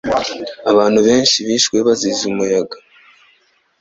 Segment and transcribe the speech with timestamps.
[0.71, 2.77] Abantu benshi bishwe bazize umuyaga.